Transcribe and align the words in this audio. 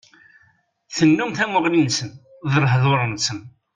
Tennum 0.95 1.31
tamuɣli-nsen 1.33 2.09
d 2.51 2.53
lehdur-nsen. 2.63 3.39